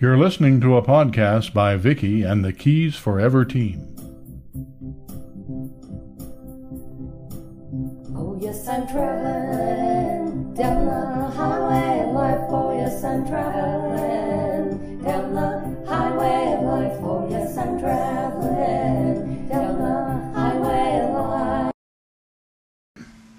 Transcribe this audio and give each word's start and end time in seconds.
You're 0.00 0.16
listening 0.16 0.60
to 0.60 0.76
a 0.76 0.82
podcast 0.82 1.52
by 1.52 1.74
Vicky 1.74 2.22
and 2.22 2.44
the 2.44 2.52
Keys 2.52 2.94
Forever 2.94 3.44
team. 3.44 3.84
Oh, 8.14 8.38
yes, 8.40 8.68
I'm 8.68 8.86
traveling 8.86 10.54
down 10.54 10.86
the 10.86 11.30
highway 11.34 12.06
of 12.06 12.14
life. 12.14 12.38
Oh, 12.48 12.78
yes, 12.78 13.02
I'm 13.02 13.26
traveling 13.26 15.02
down 15.02 15.34
the 15.34 15.90
highway 15.90 16.54
of 16.56 16.62
life. 16.62 16.98
Oh, 17.02 17.26
yes, 17.28 17.58
I'm 17.58 17.80
traveling 17.80 19.48
down 19.48 19.78
the 19.80 20.38
highway 20.38 21.00
of 21.08 21.10
life. 21.12 21.72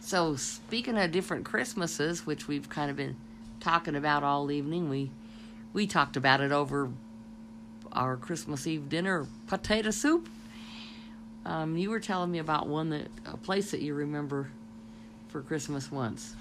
So, 0.00 0.34
speaking 0.34 0.98
of 0.98 1.12
different 1.12 1.44
Christmases, 1.44 2.26
which 2.26 2.48
we've 2.48 2.68
kind 2.68 2.90
of 2.90 2.96
been 2.96 3.16
talking 3.60 3.94
about 3.94 4.24
all 4.24 4.50
evening, 4.50 4.90
we 4.90 5.12
we 5.72 5.86
talked 5.86 6.16
about 6.16 6.40
it 6.40 6.52
over 6.52 6.90
our 7.92 8.16
Christmas 8.16 8.66
Eve 8.66 8.88
dinner 8.88 9.26
potato 9.46 9.90
soup. 9.90 10.28
Um, 11.44 11.76
you 11.76 11.90
were 11.90 12.00
telling 12.00 12.30
me 12.30 12.38
about 12.38 12.68
one 12.68 12.90
that 12.90 13.08
a 13.26 13.36
place 13.36 13.70
that 13.70 13.80
you 13.80 13.94
remember 13.94 14.50
for 15.28 15.40
Christmas 15.42 15.90
once. 15.90 16.36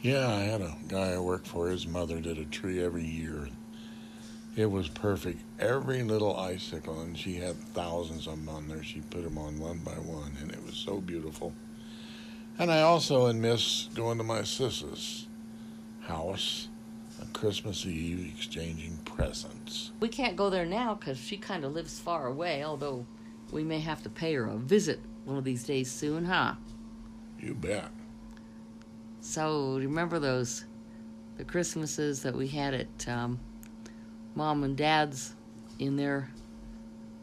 Yeah, 0.00 0.28
I 0.28 0.40
had 0.40 0.60
a 0.60 0.76
guy 0.88 1.12
I 1.12 1.18
worked 1.18 1.46
for. 1.46 1.68
His 1.68 1.86
mother 1.86 2.20
did 2.20 2.38
a 2.38 2.44
tree 2.44 2.82
every 2.82 3.04
year. 3.04 3.48
It 4.56 4.66
was 4.66 4.88
perfect. 4.88 5.40
Every 5.58 6.02
little 6.02 6.36
icicle, 6.36 7.00
and 7.00 7.18
she 7.18 7.36
had 7.36 7.56
thousands 7.74 8.26
of 8.26 8.36
them 8.36 8.48
on 8.48 8.68
there. 8.68 8.82
She 8.82 9.00
put 9.00 9.24
them 9.24 9.38
on 9.38 9.58
one 9.58 9.78
by 9.78 9.92
one, 9.92 10.36
and 10.40 10.50
it 10.50 10.64
was 10.64 10.76
so 10.76 11.00
beautiful. 11.00 11.54
And 12.58 12.70
I 12.70 12.82
also 12.82 13.32
miss 13.32 13.88
going 13.94 14.18
to 14.18 14.24
my 14.24 14.42
sister's 14.44 15.26
house 16.02 16.68
on 17.24 17.32
Christmas 17.32 17.86
Eve, 17.86 18.32
exchanging 18.36 18.96
presents. 19.04 19.92
We 20.00 20.08
can't 20.08 20.36
go 20.36 20.50
there 20.50 20.66
now 20.66 20.94
because 20.94 21.18
she 21.18 21.36
kind 21.36 21.64
of 21.64 21.72
lives 21.72 21.98
far 21.98 22.26
away, 22.26 22.64
although 22.64 23.06
we 23.50 23.64
may 23.64 23.80
have 23.80 24.02
to 24.02 24.10
pay 24.10 24.34
her 24.34 24.46
a 24.46 24.56
visit 24.56 25.00
one 25.24 25.36
of 25.36 25.44
these 25.44 25.64
days 25.64 25.90
soon, 25.90 26.24
huh? 26.24 26.54
You 27.38 27.54
bet. 27.54 27.90
So 29.20 29.76
remember 29.78 30.18
those 30.18 30.64
the 31.36 31.44
Christmases 31.44 32.22
that 32.22 32.34
we 32.34 32.46
had 32.46 32.74
at 32.74 33.08
um, 33.08 33.40
mom 34.34 34.62
and 34.62 34.76
dad's 34.76 35.34
in 35.78 35.96
their 35.96 36.30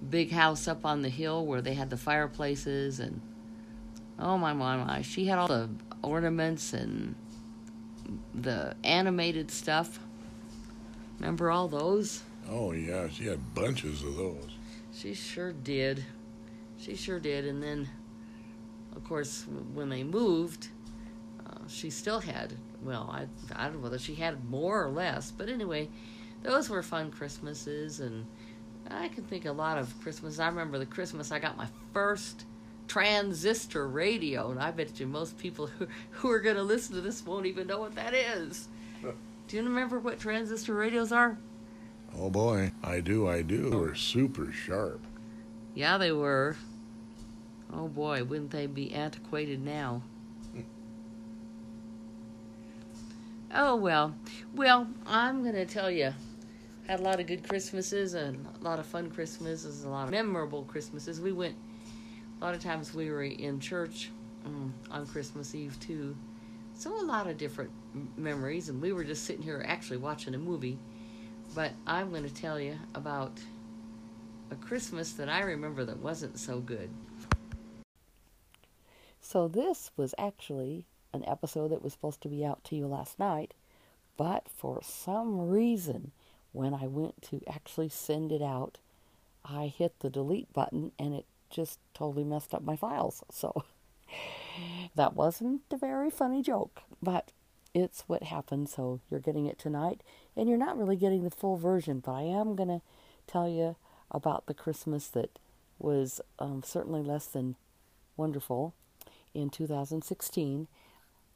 big 0.09 0.31
house 0.31 0.67
up 0.67 0.85
on 0.85 1.01
the 1.01 1.09
hill 1.09 1.45
where 1.45 1.61
they 1.61 1.73
had 1.75 1.89
the 1.89 1.95
fireplaces 1.95 2.99
and 2.99 3.21
oh 4.19 4.37
my 4.37 4.51
my 4.51 4.75
my 4.75 5.01
she 5.01 5.25
had 5.25 5.37
all 5.37 5.47
the 5.47 5.69
ornaments 6.01 6.73
and 6.73 7.15
the 8.33 8.75
animated 8.83 9.51
stuff. 9.51 9.99
Remember 11.19 11.51
all 11.51 11.67
those? 11.67 12.23
Oh, 12.49 12.71
yeah, 12.71 13.07
she 13.09 13.25
had 13.25 13.53
bunches 13.53 14.03
of 14.03 14.17
those. 14.17 14.49
She 14.93 15.13
sure 15.13 15.51
did. 15.51 16.03
She 16.77 16.95
sure 16.95 17.19
did. 17.19 17.45
And 17.45 17.61
then, 17.61 17.87
of 18.95 19.03
course, 19.03 19.45
when 19.73 19.89
they 19.89 20.03
moved, 20.03 20.69
uh, 21.45 21.59
she 21.67 21.89
still 21.89 22.19
had, 22.19 22.53
well, 22.81 23.09
I, 23.11 23.27
I 23.55 23.65
don't 23.65 23.75
know 23.75 23.81
whether 23.81 23.99
she 23.99 24.15
had 24.15 24.43
more 24.49 24.83
or 24.83 24.89
less, 24.89 25.31
but 25.31 25.47
anyway, 25.47 25.89
those 26.43 26.69
were 26.69 26.81
fun 26.81 27.11
Christmases. 27.11 27.99
And 27.99 28.25
I 28.89 29.07
can 29.09 29.23
think 29.23 29.45
a 29.45 29.51
lot 29.51 29.77
of 29.77 29.93
Christmas. 30.01 30.39
I 30.39 30.47
remember 30.47 30.79
the 30.79 30.85
Christmas 30.85 31.31
I 31.31 31.39
got 31.39 31.55
my 31.55 31.67
first 31.93 32.45
transistor 32.91 33.87
radio, 33.87 34.51
and 34.51 34.59
I 34.59 34.71
bet 34.71 34.99
you 34.99 35.07
most 35.07 35.37
people 35.37 35.67
who, 35.67 35.87
who 36.09 36.29
are 36.29 36.41
going 36.41 36.57
to 36.57 36.63
listen 36.63 36.93
to 36.95 36.99
this 36.99 37.25
won't 37.25 37.45
even 37.45 37.65
know 37.65 37.79
what 37.79 37.95
that 37.95 38.13
is. 38.13 38.67
Do 39.01 39.55
you 39.55 39.63
remember 39.63 39.97
what 39.97 40.19
transistor 40.19 40.73
radios 40.73 41.13
are? 41.13 41.37
Oh 42.19 42.29
boy, 42.29 42.73
I 42.83 42.99
do, 42.99 43.29
I 43.29 43.43
do. 43.43 43.69
They 43.69 43.75
were 43.77 43.95
super 43.95 44.51
sharp. 44.51 44.99
Yeah, 45.73 45.97
they 45.97 46.11
were. 46.11 46.57
Oh 47.71 47.87
boy, 47.87 48.25
wouldn't 48.25 48.51
they 48.51 48.67
be 48.67 48.93
antiquated 48.93 49.63
now? 49.63 50.01
oh 53.55 53.77
well. 53.77 54.13
Well, 54.53 54.89
I'm 55.07 55.43
going 55.43 55.55
to 55.55 55.65
tell 55.65 55.89
you. 55.89 56.13
Had 56.87 56.99
a 56.99 57.03
lot 57.03 57.21
of 57.21 57.27
good 57.27 57.47
Christmases 57.47 58.15
and 58.15 58.45
a 58.59 58.63
lot 58.65 58.79
of 58.79 58.85
fun 58.85 59.09
Christmases, 59.09 59.85
a 59.85 59.89
lot 59.89 60.05
of 60.05 60.11
memorable 60.11 60.63
Christmases. 60.63 61.21
We 61.21 61.31
went, 61.31 61.55
a 62.41 62.43
lot 62.43 62.55
of 62.55 62.63
times 62.63 62.93
we 62.93 63.11
were 63.11 63.21
in 63.23 63.59
church 63.59 64.09
um, 64.45 64.73
on 64.89 65.05
Christmas 65.05 65.53
Eve 65.53 65.79
too. 65.79 66.15
So 66.73 66.99
a 66.99 67.05
lot 67.05 67.27
of 67.27 67.37
different 67.37 67.69
memories, 68.17 68.69
and 68.69 68.81
we 68.81 68.93
were 68.93 69.03
just 69.03 69.25
sitting 69.25 69.43
here 69.43 69.63
actually 69.67 69.97
watching 69.97 70.33
a 70.33 70.39
movie. 70.39 70.79
But 71.53 71.73
I'm 71.85 72.09
going 72.09 72.23
to 72.23 72.33
tell 72.33 72.59
you 72.59 72.79
about 72.95 73.33
a 74.49 74.55
Christmas 74.55 75.11
that 75.13 75.29
I 75.29 75.41
remember 75.41 75.85
that 75.85 75.97
wasn't 75.97 76.39
so 76.39 76.59
good. 76.59 76.89
So, 79.19 79.47
this 79.47 79.91
was 79.95 80.15
actually 80.17 80.85
an 81.13 81.23
episode 81.27 81.69
that 81.69 81.83
was 81.83 81.93
supposed 81.93 82.21
to 82.21 82.27
be 82.27 82.43
out 82.43 82.63
to 82.65 82.75
you 82.75 82.87
last 82.87 83.19
night, 83.19 83.53
but 84.17 84.47
for 84.49 84.81
some 84.81 85.49
reason, 85.49 86.11
when 86.53 86.73
I 86.73 86.87
went 86.87 87.21
to 87.23 87.41
actually 87.47 87.89
send 87.89 88.31
it 88.31 88.41
out, 88.41 88.79
I 89.45 89.67
hit 89.67 89.99
the 89.99 90.09
delete 90.09 90.51
button 90.53 90.91
and 90.97 91.13
it 91.13 91.25
just 91.51 91.79
totally 91.93 92.23
messed 92.23 92.53
up 92.53 92.63
my 92.63 92.75
files. 92.75 93.23
So, 93.31 93.63
that 94.95 95.15
wasn't 95.15 95.61
a 95.71 95.77
very 95.77 96.09
funny 96.09 96.41
joke, 96.41 96.81
but 97.01 97.31
it's 97.73 98.03
what 98.07 98.23
happened. 98.23 98.69
So, 98.69 98.99
you're 99.09 99.19
getting 99.19 99.45
it 99.45 99.59
tonight, 99.59 100.01
and 100.35 100.49
you're 100.49 100.57
not 100.57 100.77
really 100.77 100.95
getting 100.95 101.23
the 101.23 101.31
full 101.31 101.57
version, 101.57 101.99
but 101.99 102.13
I 102.13 102.23
am 102.23 102.55
going 102.55 102.69
to 102.69 102.81
tell 103.27 103.47
you 103.47 103.75
about 104.09 104.45
the 104.45 104.53
Christmas 104.53 105.07
that 105.09 105.39
was 105.79 106.21
um, 106.39 106.63
certainly 106.65 107.01
less 107.01 107.25
than 107.25 107.55
wonderful 108.17 108.73
in 109.33 109.49
2016. 109.49 110.67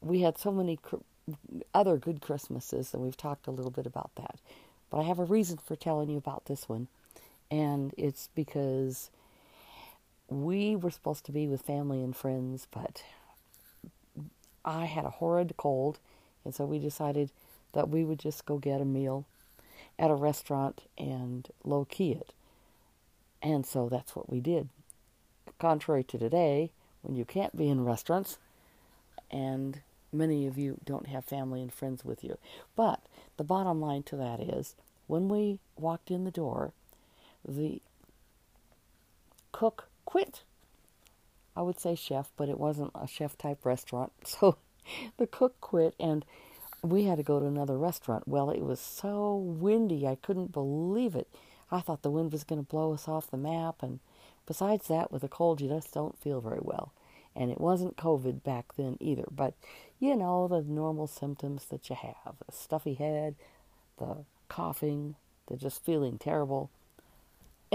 We 0.01 0.21
had 0.21 0.37
so 0.37 0.51
many 0.51 0.77
cr- 0.77 0.97
other 1.73 1.97
good 1.97 2.21
Christmases, 2.21 2.93
and 2.93 3.01
we've 3.01 3.17
talked 3.17 3.47
a 3.47 3.51
little 3.51 3.71
bit 3.71 3.85
about 3.85 4.11
that. 4.15 4.39
But 4.89 4.99
I 4.99 5.03
have 5.03 5.19
a 5.19 5.25
reason 5.25 5.57
for 5.57 5.75
telling 5.75 6.09
you 6.09 6.17
about 6.17 6.45
this 6.45 6.69
one, 6.69 6.87
and 7.49 7.93
it's 7.97 8.29
because 8.35 9.09
we 10.29 10.75
were 10.75 10.91
supposed 10.91 11.25
to 11.25 11.31
be 11.31 11.47
with 11.47 11.61
family 11.61 12.01
and 12.01 12.15
friends, 12.15 12.67
but 12.71 13.03
I 14.63 14.85
had 14.85 15.05
a 15.05 15.09
horrid 15.09 15.53
cold, 15.57 15.99
and 16.43 16.53
so 16.53 16.65
we 16.65 16.79
decided 16.79 17.29
that 17.73 17.89
we 17.89 18.03
would 18.03 18.19
just 18.19 18.45
go 18.45 18.57
get 18.57 18.81
a 18.81 18.85
meal 18.85 19.25
at 19.99 20.11
a 20.11 20.15
restaurant 20.15 20.81
and 20.97 21.47
low 21.63 21.85
key 21.85 22.11
it. 22.11 22.33
And 23.41 23.65
so 23.65 23.89
that's 23.89 24.15
what 24.15 24.29
we 24.29 24.39
did. 24.39 24.69
Contrary 25.59 26.03
to 26.05 26.17
today, 26.17 26.71
when 27.01 27.15
you 27.15 27.25
can't 27.25 27.55
be 27.55 27.69
in 27.69 27.85
restaurants, 27.85 28.39
and 29.29 29.81
many 30.11 30.47
of 30.47 30.57
you 30.57 30.79
don't 30.83 31.07
have 31.07 31.25
family 31.25 31.61
and 31.61 31.71
friends 31.71 32.03
with 32.03 32.23
you. 32.23 32.37
But 32.75 33.01
the 33.37 33.43
bottom 33.43 33.79
line 33.79 34.03
to 34.03 34.15
that 34.15 34.39
is 34.39 34.75
when 35.07 35.29
we 35.29 35.59
walked 35.77 36.09
in 36.09 36.23
the 36.23 36.31
door, 36.31 36.71
the 37.47 37.81
cook 39.51 39.87
quit. 40.05 40.43
I 41.55 41.61
would 41.61 41.79
say 41.79 41.95
chef, 41.95 42.31
but 42.37 42.49
it 42.49 42.59
wasn't 42.59 42.91
a 42.95 43.07
chef 43.07 43.37
type 43.37 43.65
restaurant. 43.65 44.11
So 44.25 44.57
the 45.17 45.25
cook 45.25 45.59
quit 45.61 45.95
and 45.99 46.23
we 46.83 47.05
had 47.05 47.17
to 47.17 47.23
go 47.23 47.39
to 47.39 47.45
another 47.45 47.77
restaurant. 47.77 48.27
Well, 48.27 48.49
it 48.51 48.61
was 48.61 48.79
so 48.79 49.35
windy, 49.35 50.05
I 50.07 50.15
couldn't 50.15 50.51
believe 50.51 51.15
it. 51.15 51.27
I 51.71 51.79
thought 51.79 52.03
the 52.03 52.11
wind 52.11 52.31
was 52.31 52.43
going 52.43 52.63
to 52.63 52.69
blow 52.69 52.93
us 52.93 53.07
off 53.07 53.31
the 53.31 53.37
map. 53.37 53.81
And 53.81 53.99
besides 54.45 54.87
that, 54.87 55.11
with 55.11 55.23
a 55.23 55.27
cold, 55.27 55.61
you 55.61 55.69
just 55.69 55.93
don't 55.93 56.19
feel 56.19 56.41
very 56.41 56.59
well. 56.61 56.93
And 57.35 57.51
it 57.51 57.59
wasn't 57.59 57.97
COVID 57.97 58.43
back 58.43 58.75
then 58.77 58.97
either. 58.99 59.25
But, 59.31 59.55
you 59.99 60.15
know, 60.15 60.47
the 60.47 60.61
normal 60.61 61.07
symptoms 61.07 61.65
that 61.65 61.89
you 61.89 61.95
have 61.95 62.35
the 62.45 62.51
stuffy 62.51 62.93
head, 62.93 63.35
the 63.97 64.17
coughing, 64.47 65.15
the 65.47 65.57
just 65.57 65.83
feeling 65.83 66.17
terrible. 66.17 66.69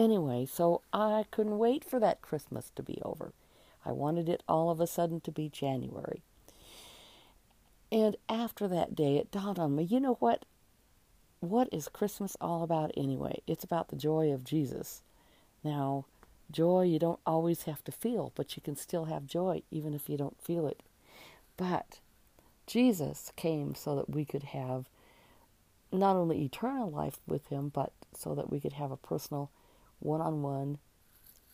Anyway, 0.00 0.47
so 0.47 0.81
I 0.94 1.26
couldn't 1.31 1.58
wait 1.58 1.85
for 1.85 2.00
that 2.00 2.23
Christmas 2.23 2.73
to 2.75 2.82
be 2.82 3.02
over. 3.05 3.35
I 3.85 3.93
wanted 3.93 4.31
it 4.31 4.43
all 4.49 4.70
of 4.70 4.81
a 4.81 4.87
sudden 4.87 5.20
to 5.20 5.31
be 5.31 5.50
January. 5.50 6.23
And 7.93 8.17
after 8.26 8.67
that 8.67 8.97
day, 8.97 9.19
it 9.19 9.31
dawned 9.31 9.58
on 9.58 9.76
me 9.76 9.82
you 9.82 10.00
know 10.00 10.14
what? 10.14 10.47
What 11.41 11.69
is 11.70 11.88
Christmas 11.88 12.35
all 12.41 12.62
about 12.62 12.93
anyway? 12.97 13.43
It's 13.47 13.62
about 13.62 13.88
the 13.88 13.97
joy 13.97 14.32
of 14.32 14.43
Jesus. 14.43 15.02
Now, 15.62 16.06
joy 16.50 16.85
you 16.85 16.99
don't 16.99 17.20
always 17.26 17.64
have 17.64 17.85
to 17.85 17.93
feel, 17.93 18.32
but 18.35 18.56
you 18.56 18.62
can 18.62 18.76
still 18.76 19.05
have 19.05 19.26
joy 19.26 19.61
even 19.70 19.93
if 19.93 20.08
you 20.08 20.17
don't 20.17 20.41
feel 20.41 20.67
it. 20.67 20.82
But 21.58 21.99
Jesus 22.67 23.32
came 23.37 23.75
so 23.75 23.97
that 23.97 24.08
we 24.08 24.25
could 24.25 24.44
have 24.44 24.87
not 25.93 26.17
only 26.17 26.43
eternal 26.43 26.91
life 26.91 27.19
with 27.26 27.49
Him, 27.49 27.69
but 27.69 27.93
so 28.17 28.35
that 28.35 28.50
we 28.50 28.61
could 28.61 28.73
have 28.73 28.91
a 28.91 28.97
personal, 28.97 29.50
one 30.00 30.20
on 30.20 30.43
one, 30.43 30.79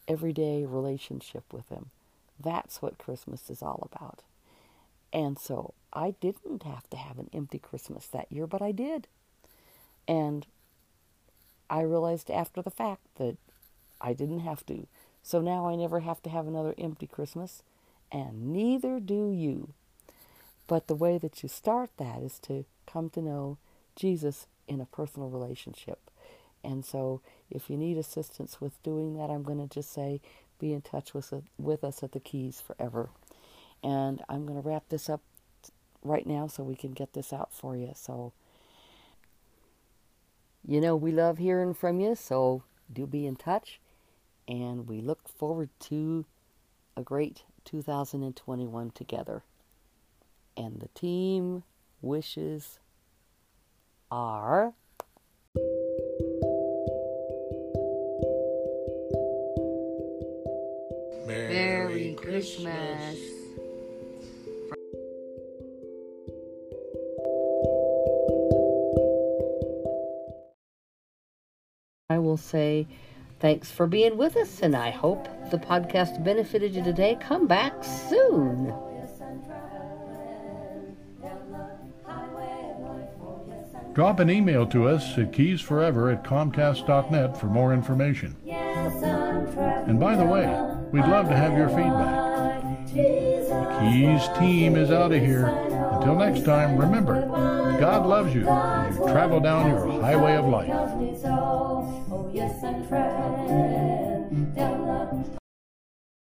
everyday 0.09 0.65
relationship 0.65 1.45
with 1.53 1.69
Him. 1.69 1.91
That's 2.39 2.81
what 2.81 2.99
Christmas 2.99 3.51
is 3.51 3.63
all 3.63 3.89
about. 3.91 4.23
And 5.13 5.39
so 5.39 5.75
I 5.93 6.15
didn't 6.21 6.63
have 6.63 6.89
to 6.91 6.97
have 6.97 7.19
an 7.19 7.31
empty 7.33 7.59
Christmas 7.59 8.07
that 8.09 8.31
year, 8.31 8.47
but 8.47 8.63
I 8.63 8.73
did. 8.73 9.07
And 10.07 10.47
I 11.69 11.81
realized 11.81 12.31
after 12.31 12.63
the 12.63 12.71
fact 12.71 13.03
that 13.17 13.37
I 14.01 14.13
didn't 14.13 14.41
have 14.41 14.65
to. 14.67 14.87
So 15.23 15.41
now 15.41 15.67
I 15.67 15.75
never 15.75 16.01
have 16.01 16.23
to 16.23 16.31
have 16.31 16.47
another 16.47 16.75
empty 16.79 17.07
Christmas, 17.07 17.63
and 18.13 18.53
neither 18.53 19.01
do 19.01 19.31
you. 19.31 19.71
But 20.69 20.87
the 20.87 20.95
way 20.95 21.19
that 21.19 21.43
you 21.43 21.49
start 21.49 21.91
that 21.97 22.23
is 22.23 22.39
to 22.41 22.65
come 22.87 23.11
to 23.11 23.21
know 23.21 23.59
Jesus 23.97 24.47
in 24.69 24.81
a 24.81 24.87
personal 24.87 25.29
relationship. 25.29 25.99
And 26.63 26.85
so 26.85 27.21
if 27.51 27.71
you 27.71 27.77
need 27.77 27.97
assistance 27.97 28.61
with 28.61 28.83
doing 28.83 29.15
that, 29.15 29.31
I'm 29.31 29.43
going 29.43 29.67
to 29.67 29.73
just 29.73 29.93
say 29.93 30.21
be 30.59 30.73
in 30.73 30.81
touch 30.81 31.15
with, 31.15 31.33
with 31.59 31.85
us 31.85 32.03
at 32.03 32.13
the 32.13 32.21
Keys 32.21 32.61
forever. 32.61 33.11
And 33.83 34.23
I'm 34.29 34.47
going 34.47 34.61
to 34.61 34.67
wrap 34.67 34.89
this 34.89 35.09
up 35.09 35.23
right 36.03 36.27
now 36.27 36.47
so 36.47 36.63
we 36.63 36.77
can 36.77 36.93
get 36.93 37.13
this 37.13 37.33
out 37.33 37.53
for 37.53 37.77
you. 37.77 37.93
So, 37.95 38.33
you 40.67 40.81
know, 40.81 40.97
we 40.97 41.13
love 41.13 41.39
hearing 41.39 41.75
from 41.75 42.01
you, 42.01 42.15
so 42.15 42.63
do 42.93 43.07
be 43.07 43.27
in 43.27 43.37
touch. 43.37 43.81
And 44.49 44.89
we 44.89 45.01
look 45.01 45.29
forward 45.29 45.71
to 45.81 46.25
a 46.97 47.03
great 47.03 47.43
2021 47.65 48.91
together. 48.93 49.43
And 50.57 50.81
the 50.81 50.89
team 50.89 51.65
wishes 52.01 52.79
are. 54.11 54.73
Christmas. 62.47 63.19
I 72.09 72.19
will 72.19 72.37
say 72.37 72.87
thanks 73.41 73.73
for 73.73 73.89
being 73.89 74.17
with 74.17 74.37
us, 74.37 74.61
and 74.63 74.77
I 74.77 74.91
hope 74.91 75.27
the 75.51 75.59
podcast 75.59 76.23
benefited 76.23 76.73
you 76.73 76.85
today. 76.85 77.19
Come 77.21 77.49
back 77.49 77.83
soon. 77.83 78.73
Drop 83.93 84.21
an 84.21 84.31
email 84.31 84.67
to 84.67 84.87
us 84.87 85.19
at 85.19 85.33
keysforever 85.33 86.13
at 86.13 86.23
comcast.net 86.23 87.37
for 87.37 87.47
more 87.47 87.73
information. 87.73 88.37
And 88.47 89.99
by 89.99 90.15
the 90.15 90.25
way, 90.25 90.47
we'd 90.93 91.09
love 91.09 91.29
to 91.29 91.37
have 91.37 91.57
your 91.57 91.69
feedback. 91.71 92.26
Keys 93.79 94.29
team 94.39 94.77
is 94.77 94.91
out 94.91 95.13
of 95.13 95.21
here. 95.21 95.47
Until 95.47 96.17
next 96.17 96.45
time, 96.45 96.77
remember, 96.77 97.27
God 97.79 98.07
loves 98.07 98.35
you 98.35 98.49
as 98.49 98.97
you 98.97 99.05
travel 99.09 99.41
down 99.41 99.71
your 99.71 100.01
highway 100.01 100.37
of 100.37 100.47
life. 100.47 100.73